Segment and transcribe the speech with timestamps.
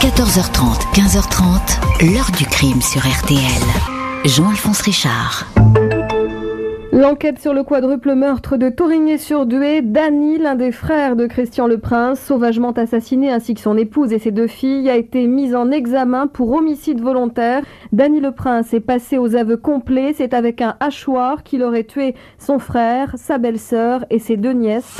[0.00, 3.38] 14h30, 15h30, l'heure du crime sur RTL.
[4.24, 5.46] Jean-Alphonse Richard.
[6.90, 12.18] L'enquête sur le quadruple meurtre de Torigné-sur-Dué, Dany, l'un des frères de Christian Le Prince,
[12.18, 16.28] sauvagement assassiné ainsi que son épouse et ses deux filles, a été mise en examen
[16.28, 17.62] pour homicide volontaire.
[17.92, 20.14] Dany Le Prince est passé aux aveux complets.
[20.16, 24.96] C'est avec un hachoir qu'il aurait tué son frère, sa belle-sœur et ses deux nièces.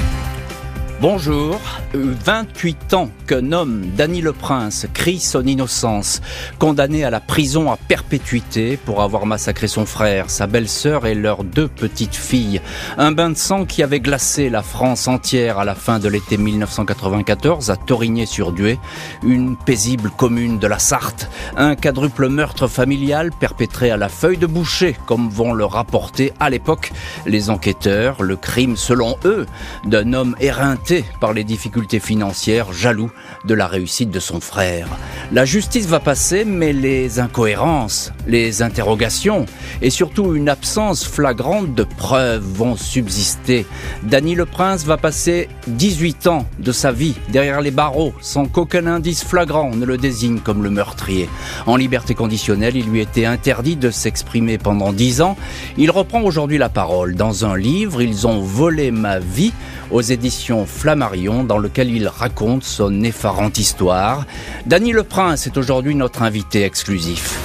[1.01, 1.59] Bonjour.
[1.95, 6.21] 28 ans qu'un homme, Dany Le Prince, crie son innocence,
[6.59, 11.43] condamné à la prison à perpétuité pour avoir massacré son frère, sa belle-sœur et leurs
[11.43, 12.61] deux petites filles.
[12.99, 16.36] Un bain de sang qui avait glacé la France entière à la fin de l'été
[16.36, 18.79] 1994 à Torigné-sur-Dué,
[19.23, 21.31] une paisible commune de la Sarthe.
[21.57, 26.51] Un quadruple meurtre familial perpétré à la feuille de boucher, comme vont le rapporter à
[26.51, 26.93] l'époque
[27.25, 29.46] les enquêteurs, le crime selon eux
[29.87, 30.89] d'un homme éreinté
[31.21, 33.11] par les difficultés financières, jaloux
[33.44, 34.89] de la réussite de son frère.
[35.33, 39.47] La justice va passer, mais les incohérences, les interrogations
[39.83, 43.67] et surtout une absence flagrante de preuves vont subsister.
[44.03, 48.87] Dany le Prince va passer 18 ans de sa vie derrière les barreaux sans qu'aucun
[48.87, 51.28] indice flagrant ne le désigne comme le meurtrier.
[51.67, 55.37] En liberté conditionnelle, il lui était interdit de s'exprimer pendant 10 ans.
[55.77, 59.53] Il reprend aujourd'hui la parole dans un livre, Ils ont volé ma vie
[59.91, 64.25] aux éditions Flammarion dans lequel il raconte son effarante histoire.
[64.64, 67.39] Dany Le Prince est aujourd'hui notre invité exclusif.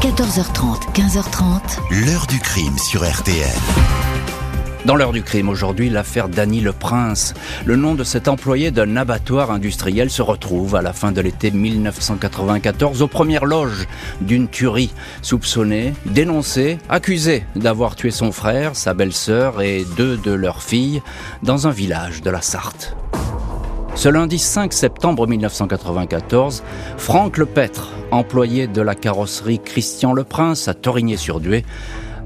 [0.00, 2.04] 14h30, 15h30.
[2.04, 3.99] L'heure du crime sur RTL.
[4.86, 7.34] Dans l'heure du crime aujourd'hui, l'affaire Dany Le Prince.
[7.66, 11.50] Le nom de cet employé d'un abattoir industriel se retrouve à la fin de l'été
[11.50, 13.86] 1994 aux premières loges
[14.22, 14.90] d'une tuerie.
[15.20, 21.02] Soupçonné, dénoncé, accusé d'avoir tué son frère, sa belle-sœur et deux de leurs filles
[21.42, 22.96] dans un village de la Sarthe.
[23.94, 26.62] Ce lundi 5 septembre 1994,
[26.96, 31.66] Franck Lepêtre, employé de la carrosserie Christian Le Prince à Torigné-sur-Dué,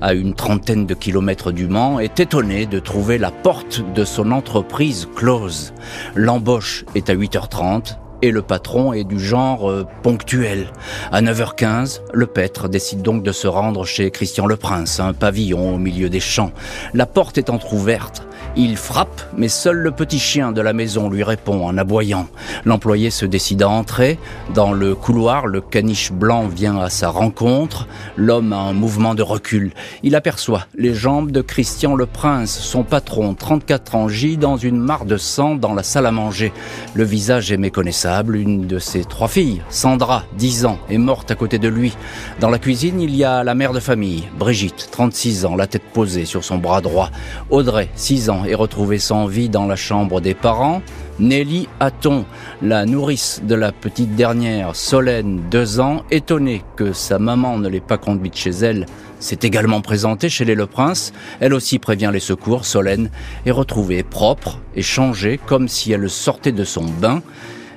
[0.00, 4.30] à une trentaine de kilomètres du Mans, est étonné de trouver la porte de son
[4.30, 5.72] entreprise close.
[6.14, 10.68] L'embauche est à 8h30 et le patron est du genre euh, ponctuel.
[11.12, 15.74] À 9h15, le pêtre décide donc de se rendre chez Christian Le Prince, un pavillon
[15.74, 16.52] au milieu des champs.
[16.94, 18.27] La porte est entr'ouverte.
[18.56, 22.28] Il frappe, mais seul le petit chien de la maison lui répond en aboyant.
[22.64, 24.16] L'employé se décide à entrer.
[24.54, 27.88] Dans le couloir, le caniche blanc vient à sa rencontre.
[28.16, 29.72] L'homme a un mouvement de recul.
[30.04, 34.78] Il aperçoit les jambes de Christian le Prince, son patron, 34 ans, gît dans une
[34.78, 36.52] mare de sang dans la salle à manger.
[36.94, 38.36] Le visage est méconnaissable.
[38.36, 41.96] Une de ses trois filles, Sandra, 10 ans, est morte à côté de lui.
[42.38, 45.82] Dans la cuisine, il y a la mère de famille, Brigitte, 36 ans, la tête
[45.92, 47.10] posée sur son bras droit.
[47.50, 50.82] Audrey, 6 ans, est retrouvée sans vie dans la chambre des parents.
[51.18, 52.24] Nelly Hatton,
[52.60, 57.80] la nourrice de la petite dernière, Solène, deux ans, étonnée que sa maman ne l'ait
[57.80, 58.86] pas conduite chez elle,
[59.20, 61.12] s'est également présentée chez les Le Prince.
[61.40, 62.64] Elle aussi prévient les secours.
[62.64, 63.10] Solène
[63.46, 67.22] est retrouvée propre et changée comme si elle sortait de son bain.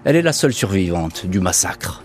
[0.04, 2.04] Elle est la seule survivante du massacre.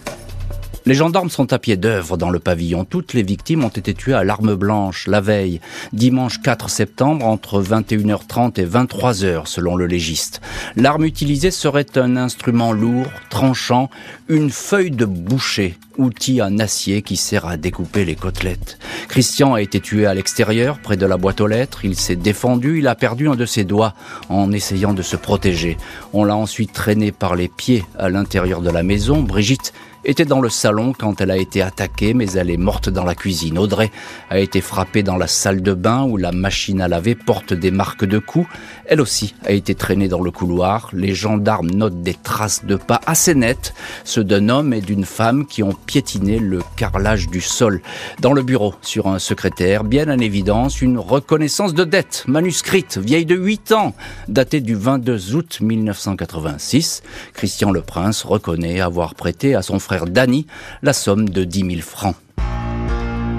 [0.84, 2.84] Les gendarmes sont à pied d'œuvre dans le pavillon.
[2.84, 5.60] Toutes les victimes ont été tuées à l'arme blanche la veille,
[5.92, 10.40] dimanche 4 septembre, entre 21h30 et 23h, selon le légiste.
[10.74, 13.90] L'arme utilisée serait un instrument lourd, tranchant,
[14.28, 18.78] une feuille de boucher, outil en acier qui sert à découper les côtelettes.
[19.06, 21.84] Christian a été tué à l'extérieur, près de la boîte aux lettres.
[21.84, 23.94] Il s'est défendu, il a perdu un de ses doigts
[24.28, 25.76] en essayant de se protéger.
[26.12, 29.22] On l'a ensuite traîné par les pieds à l'intérieur de la maison.
[29.22, 29.72] Brigitte
[30.04, 33.14] était dans le salon quand elle a été attaquée, mais elle est morte dans la
[33.14, 33.58] cuisine.
[33.58, 33.90] Audrey
[34.30, 37.70] a été frappée dans la salle de bain où la machine à laver porte des
[37.70, 38.48] marques de coups.
[38.86, 40.88] Elle aussi a été traînée dans le couloir.
[40.92, 43.74] Les gendarmes notent des traces de pas assez nettes,
[44.04, 47.80] ceux d'un homme et d'une femme qui ont piétiné le carrelage du sol.
[48.20, 53.26] Dans le bureau, sur un secrétaire, bien en évidence, une reconnaissance de dette manuscrite, vieille
[53.26, 53.94] de 8 ans,
[54.28, 57.02] datée du 22 août 1986.
[57.34, 60.46] Christian Le Prince reconnaît avoir prêté à son frère frère Danny
[60.82, 62.14] la somme de 10 000 francs.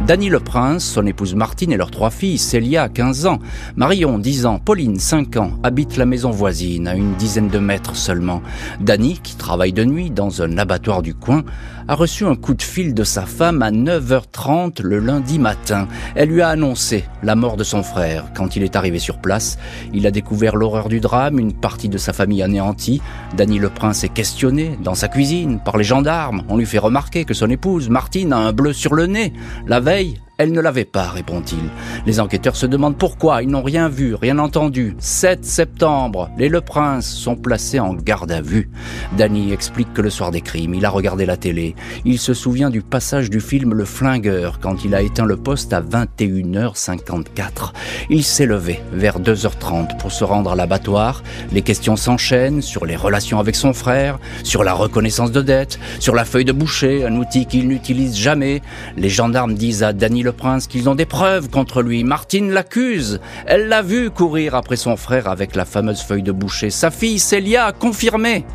[0.06, 3.39] Dany Le Prince, son épouse Martine et leurs trois filles, Célia, 15 ans,
[3.77, 7.95] Marion, 10 ans, Pauline, 5 ans, habitent la maison voisine, à une dizaine de mètres
[7.95, 8.42] seulement.
[8.81, 11.44] Dany, qui travaille de nuit dans un abattoir du coin,
[11.88, 15.88] a reçu un coup de fil de sa femme à 9h30 le lundi matin.
[16.15, 18.25] Elle lui a annoncé la mort de son frère.
[18.35, 19.57] Quand il est arrivé sur place,
[19.94, 23.01] il a découvert l'horreur du drame, une partie de sa famille anéantie.
[23.35, 26.44] Dany Le Prince est questionné dans sa cuisine par les gendarmes.
[26.50, 29.33] On lui fait remarquer que son épouse, Martine, a un bleu sur le nez.
[29.68, 31.59] La veille, Elle ne l'avait pas, répond-il.
[32.07, 33.44] Les enquêteurs se demandent pourquoi.
[33.44, 34.95] Ils n'ont rien vu, rien entendu.
[34.97, 38.71] 7 septembre, les Le Prince sont placés en garde à vue.
[39.15, 41.75] Danny explique que le soir des crimes, il a regardé la télé.
[42.03, 45.71] Il se souvient du passage du film Le Flingueur quand il a éteint le poste
[45.71, 47.71] à 21h54.
[48.09, 51.21] Il s'est levé vers 2h30 pour se rendre à l'abattoir.
[51.51, 56.15] Les questions s'enchaînent sur les relations avec son frère, sur la reconnaissance de dette, sur
[56.15, 58.63] la feuille de boucher, un outil qu'il n'utilise jamais.
[58.97, 62.04] Les gendarmes disent à Danny le prince qu'ils ont des preuves contre lui.
[62.04, 63.20] Martine l'accuse.
[63.46, 66.70] Elle l'a vu courir après son frère avec la fameuse feuille de boucher.
[66.70, 68.46] Sa fille Célia a confirmé.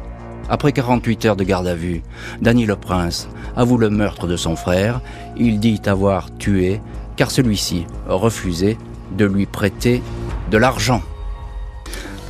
[0.48, 2.02] Après 48 heures de garde à vue,
[2.40, 5.00] Danny le prince avoue le meurtre de son frère.
[5.36, 6.80] Il dit avoir tué
[7.16, 8.78] car celui-ci refusé
[9.16, 10.02] de lui prêter
[10.50, 11.02] de l'argent.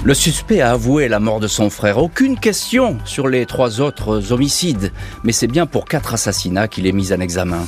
[0.05, 1.99] Le suspect a avoué la mort de son frère.
[1.99, 4.93] Aucune question sur les trois autres homicides,
[5.25, 7.67] mais c'est bien pour quatre assassinats qu'il est mis en examen.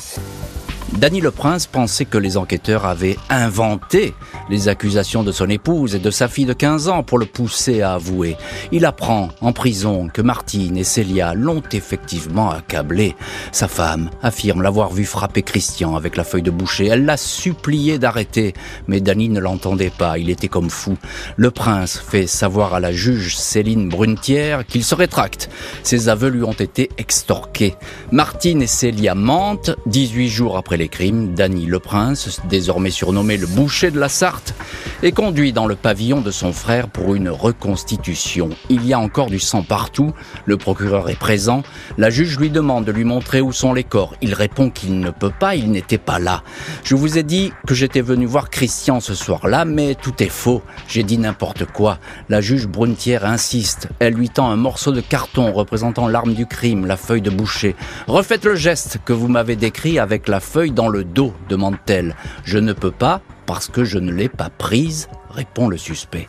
[0.99, 4.13] Danny le Prince pensait que les enquêteurs avaient inventé
[4.51, 7.81] les accusations de son épouse et de sa fille de 15 ans pour le pousser
[7.81, 8.37] à avouer.
[8.73, 13.15] Il apprend en prison que Martine et Célia l'ont effectivement accablé.
[13.53, 16.87] Sa femme affirme l'avoir vu frapper Christian avec la feuille de boucher.
[16.87, 18.53] Elle l'a supplié d'arrêter,
[18.89, 20.19] mais Danny ne l'entendait pas.
[20.19, 20.99] Il était comme fou.
[21.37, 25.51] Le prince fait savoir à la juge Céline Brunetière qu'il se rétracte.
[25.85, 27.77] Ses aveux lui ont été extorqués.
[28.11, 33.47] Martine et Célia mentent 18 jours après les crimes, Danny le Prince, désormais surnommé le
[33.47, 34.55] boucher de la Sarthe,
[35.03, 38.51] est conduit dans le pavillon de son frère pour une reconstitution.
[38.69, 40.13] Il y a encore du sang partout,
[40.45, 41.63] le procureur est présent,
[41.97, 44.15] la juge lui demande de lui montrer où sont les corps.
[44.21, 46.43] Il répond qu'il ne peut pas, il n'était pas là.
[46.85, 50.63] Je vous ai dit que j'étais venu voir Christian ce soir-là, mais tout est faux.
[50.87, 51.99] J'ai dit n'importe quoi.
[52.29, 53.89] La juge Brunetière insiste.
[54.01, 57.75] Elle lui tend un morceau de carton représentant l'arme du crime, la feuille de boucher.
[58.07, 62.17] Refaites le geste que vous m'avez décrit avec la feuille dans le dos demande-t-elle.
[62.45, 66.29] Je ne peux pas parce que je ne l'ai pas prise, répond le suspect.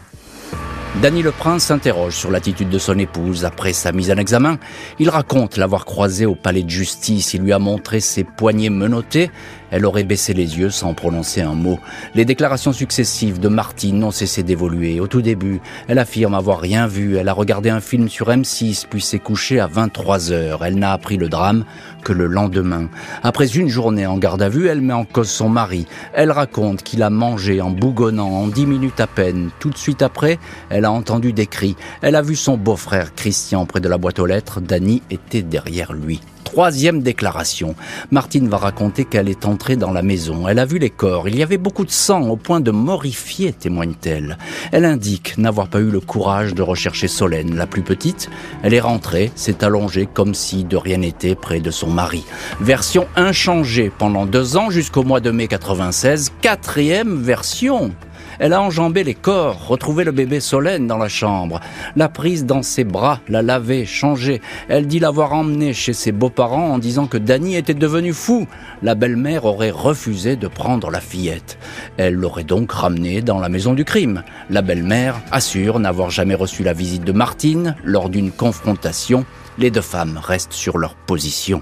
[0.99, 4.59] Danny le Prince s'interroge sur l'attitude de son épouse après sa mise en examen.
[4.99, 7.33] Il raconte l'avoir croisée au palais de justice.
[7.33, 9.31] Il lui a montré ses poignets menottés
[9.71, 11.79] elle aurait baissé les yeux sans prononcer un mot.
[12.13, 14.99] Les déclarations successives de Martine n'ont cessé d'évoluer.
[14.99, 17.15] Au tout début, elle affirme avoir rien vu.
[17.15, 20.65] Elle a regardé un film sur M6 puis s'est couchée à 23 heures.
[20.65, 21.63] Elle n'a appris le drame
[22.03, 22.89] que le lendemain.
[23.23, 25.87] Après une journée en garde à vue, elle met en cause son mari.
[26.13, 29.51] Elle raconte qu'il a mangé en bougonnant en dix minutes à peine.
[29.59, 30.37] Tout de suite après,
[30.85, 31.75] a entendu des cris.
[32.01, 34.61] Elle a vu son beau-frère Christian près de la boîte aux lettres.
[34.61, 36.21] Danny était derrière lui.
[36.51, 37.75] Troisième déclaration.
[38.11, 40.49] Martine va raconter qu'elle est entrée dans la maison.
[40.49, 41.29] Elle a vu les corps.
[41.29, 44.37] Il y avait beaucoup de sang au point de morifier, témoigne-t-elle.
[44.73, 48.29] Elle indique n'avoir pas eu le courage de rechercher Solène, la plus petite.
[48.63, 52.25] Elle est rentrée, s'est allongée comme si de rien n'était près de son mari.
[52.59, 56.33] Version inchangée pendant deux ans jusqu'au mois de mai 96.
[56.41, 57.91] Quatrième version.
[58.39, 61.59] Elle a enjambé les corps, retrouvé le bébé Solène dans la chambre,
[61.95, 64.41] l'a prise dans ses bras, l'a lavé, changé.
[64.67, 68.47] Elle dit l'avoir emmené chez ses beaux-parents en disant que Danny était devenu fou.
[68.81, 71.57] La belle-mère aurait refusé de prendre la fillette.
[71.97, 74.23] Elle l'aurait donc ramené dans la maison du crime.
[74.49, 79.25] La belle-mère assure n'avoir jamais reçu la visite de Martine lors d'une confrontation.
[79.57, 81.61] Les deux femmes restent sur leur position.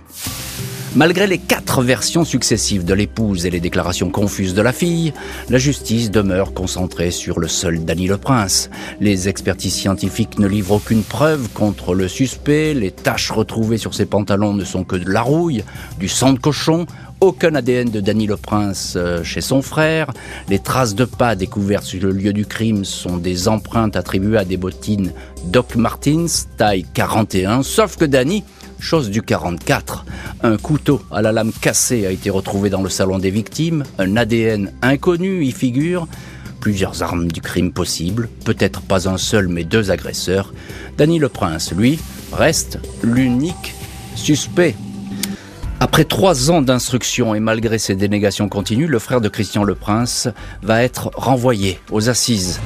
[0.95, 5.13] Malgré les quatre versions successives de l'épouse et les déclarations confuses de la fille,
[5.47, 8.71] la justice demeure concentrée sur le seul Danny le Prince.
[9.00, 14.07] Les expertises scientifiques ne livrent aucune preuve contre le suspect, les taches retrouvées sur ses
[14.07, 15.63] pantalons ne sont que de la rouille,
[16.00, 16.87] du sang de cochon,
[17.21, 20.11] aucun ADN de Danny le Prince euh, chez son frère.
[20.47, 24.45] Les traces de pas découvertes sur le lieu du crime sont des empreintes attribuées à
[24.45, 25.11] des bottines
[25.45, 28.44] Doc Martens, taille 41, sauf que Danny
[28.80, 30.06] Chose du 44,
[30.42, 34.16] un couteau à la lame cassée a été retrouvé dans le salon des victimes, un
[34.16, 36.07] ADN inconnu y figure,
[36.62, 40.54] plusieurs armes du crime possibles, peut-être pas un seul mais deux agresseurs.
[40.98, 42.00] Danny le Prince, lui,
[42.31, 43.76] reste l'unique
[44.16, 44.76] suspect.
[45.81, 50.30] Après trois ans d'instruction et malgré ses dénégations continues, le frère de Christian le Prince
[50.62, 52.59] va être renvoyé aux assises.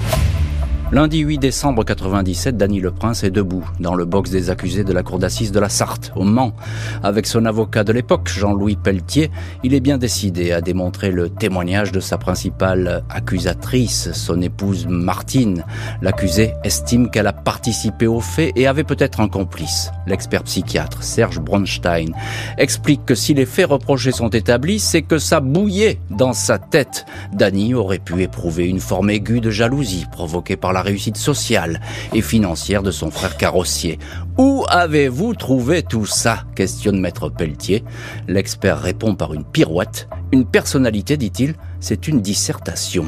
[0.91, 4.93] Lundi 8 décembre 97, Dany Le Prince est debout dans le box des accusés de
[4.93, 6.53] la cour d'assises de la Sarthe, au Mans.
[7.01, 9.31] Avec son avocat de l'époque, Jean-Louis Pelletier,
[9.63, 15.63] il est bien décidé à démontrer le témoignage de sa principale accusatrice, son épouse Martine.
[16.03, 19.91] L'accusé estime qu'elle a participé au fait et avait peut-être un complice.
[20.05, 22.11] L'expert psychiatre, Serge Bronstein,
[22.59, 27.05] explique que si les faits reprochés sont établis, c'est que ça bouillait dans sa tête.
[27.33, 31.79] Dany aurait pu éprouver une forme aiguë de jalousie provoquée par la réussite sociale
[32.13, 33.99] et financière de son frère carrossier.
[34.37, 36.43] Où avez-vous trouvé tout ça?
[36.55, 37.83] questionne maître Pelletier.
[38.27, 40.09] L'expert répond par une pirouette.
[40.31, 43.05] Une personnalité, dit-il, c'est une dissertation.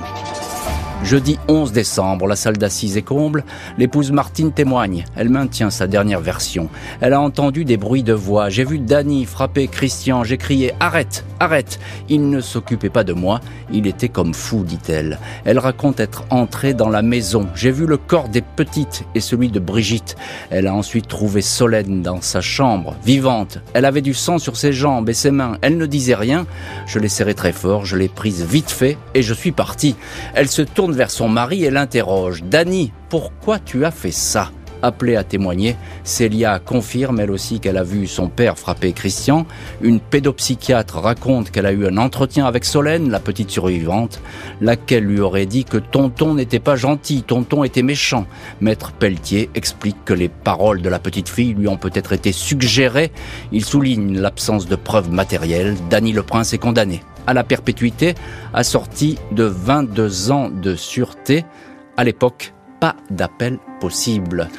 [1.04, 3.44] Jeudi 11 décembre, la salle d'assises est comble.
[3.78, 5.06] L'épouse Martine témoigne.
[5.16, 6.68] Elle maintient sa dernière version.
[7.00, 8.50] Elle a entendu des bruits de voix.
[8.50, 10.24] J'ai vu Danny frapper Christian.
[10.24, 11.80] J'ai crié Arrête, arrête.
[12.10, 13.40] Il ne s'occupait pas de moi.
[13.72, 15.20] Il était comme fou, dit-elle.
[15.44, 17.48] Elle raconte être entrée dans la maison.
[17.54, 20.16] J'ai vu le corps des petites et celui de Brigitte.
[20.50, 23.60] Elle a ensuite trouvé Solène dans sa chambre, vivante.
[23.74, 25.58] Elle avait du sang sur ses jambes et ses mains.
[25.62, 26.48] Elle ne disait rien.
[26.88, 27.86] Je l'ai serrée très fort.
[27.86, 29.96] Je l'ai prise vite fait et je suis parti.
[30.34, 32.44] Elle se tourne vers son mari et l'interroge.
[32.44, 34.52] Dany, pourquoi tu as fait ça?
[34.82, 39.48] Appelée à témoigner, Célia confirme elle aussi qu'elle a vu son père frapper Christian.
[39.82, 44.22] Une pédopsychiatre raconte qu'elle a eu un entretien avec Solène, la petite survivante,
[44.62, 48.28] laquelle lui aurait dit que Tonton n'était pas gentil, Tonton était méchant.
[48.62, 53.12] Maître Pelletier explique que les paroles de la petite fille lui ont peut-être été suggérées.
[53.52, 55.76] Il souligne l'absence de preuves matérielles.
[55.90, 58.16] Dany le Prince est condamné à la perpétuité,
[58.54, 61.46] assorti de 22 ans de sûreté.
[61.98, 64.50] À l'époque, pas d'appel possible.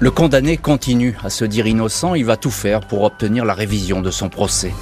[0.00, 4.00] Le condamné continue à se dire innocent, il va tout faire pour obtenir la révision
[4.00, 4.72] de son procès.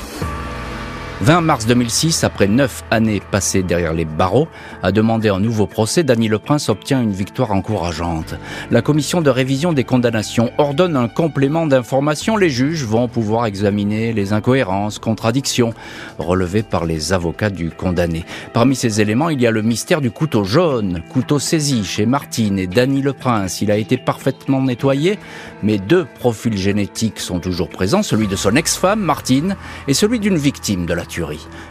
[1.22, 4.48] 20 mars 2006, après neuf années passées derrière les barreaux,
[4.82, 8.36] à demander un nouveau procès, Dany Le Prince obtient une victoire encourageante.
[8.70, 12.38] La commission de révision des condamnations ordonne un complément d'information.
[12.38, 15.74] Les juges vont pouvoir examiner les incohérences, contradictions
[16.18, 18.24] relevées par les avocats du condamné.
[18.54, 22.58] Parmi ces éléments, il y a le mystère du couteau jaune, couteau saisi chez Martine
[22.58, 23.60] et Dany Le Prince.
[23.60, 25.18] Il a été parfaitement nettoyé,
[25.62, 30.38] mais deux profils génétiques sont toujours présents, celui de son ex-femme, Martine, et celui d'une
[30.38, 31.04] victime de la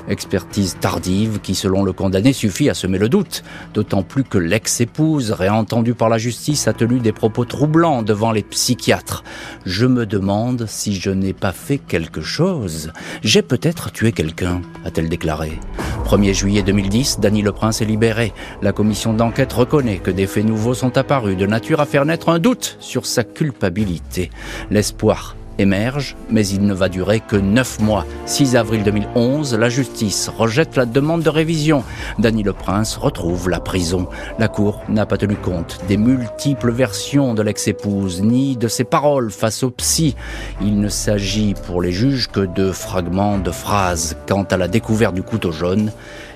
[0.08, 3.44] Expertise tardive qui, selon le condamné, suffit à semer le doute.
[3.74, 8.44] D'autant plus que l'ex-épouse, réentendue par la justice, a tenu des propos troublants devant les
[8.44, 9.24] psychiatres.
[9.66, 12.92] Je me demande si je n'ai pas fait quelque chose.
[13.24, 15.60] J'ai peut-être tué quelqu'un, a-t-elle déclaré.
[16.06, 18.34] 1er juillet 2010, Dany Le Prince est libéré.
[18.62, 22.30] La commission d'enquête reconnaît que des faits nouveaux sont apparus de nature à faire naître
[22.30, 24.32] un doute sur sa culpabilité.
[24.72, 28.06] L'espoir émerge, mais il ne va durer que neuf mois.
[28.26, 31.84] 6 avril 2011, la justice rejette la demande de révision.
[32.18, 34.08] Dany Le Prince retrouve la prison.
[34.40, 39.32] La Cour n'a pas tenu compte des multiples versions de l'ex-épouse, ni de ses paroles
[39.32, 40.16] face au psy.
[40.62, 44.18] Il ne s'agit pour les juges que de fragments de phrases.
[44.28, 45.92] Quant à la découverte du couteau jaune,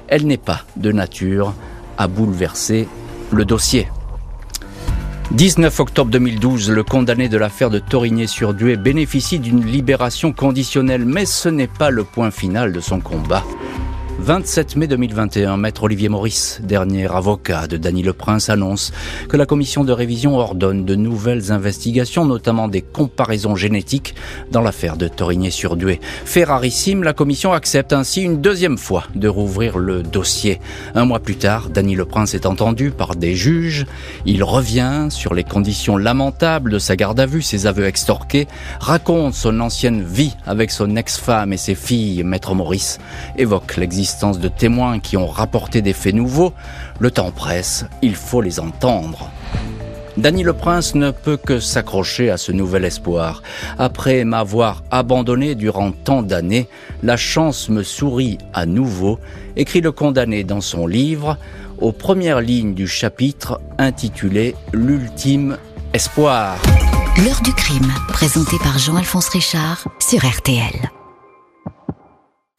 [0.08, 1.53] elle n'est pas de nature
[1.98, 2.88] à bouleverser
[3.32, 3.88] le dossier.
[5.34, 11.50] 19 octobre 2012, le condamné de l'affaire de Torigné-sur-Dué bénéficie d'une libération conditionnelle, mais ce
[11.50, 13.44] n'est pas le point final de son combat.
[14.20, 18.93] 27 mai 2021, maître Olivier Maurice, dernier avocat de Dany Le Prince, annonce
[19.27, 24.15] que la commission de révision ordonne de nouvelles investigations, notamment des comparaisons génétiques
[24.51, 26.00] dans l'affaire de Torigné-sur-Dué.
[26.25, 30.62] Fait rarissime, la commission accepte ainsi une deuxième fois de rouvrir le dossier.
[30.96, 33.86] Un mois plus tard, Dany Le Prince est entendu par des juges.
[34.25, 38.48] Il revient sur les conditions lamentables de sa garde à vue, ses aveux extorqués,
[38.79, 43.00] raconte son ancienne vie avec son ex-femme et ses filles, maître Maurice,
[43.38, 43.75] évoque
[44.40, 46.54] de témoins qui ont rapporté des faits nouveaux,
[47.00, 49.30] le temps presse, il faut les entendre.
[50.18, 53.42] Dany le Prince ne peut que s'accrocher à ce nouvel espoir.
[53.80, 56.68] Après m'avoir abandonné durant tant d'années,
[57.02, 59.20] la chance me sourit à nouveau,
[59.56, 61.38] écrit le condamné dans son livre,
[61.80, 65.58] aux premières lignes du chapitre intitulé L'ultime
[65.94, 66.58] espoir.
[67.26, 71.03] L'heure du crime, présenté par Jean-Alphonse Richard sur RTL.